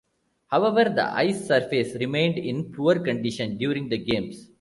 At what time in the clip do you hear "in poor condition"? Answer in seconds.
2.39-3.55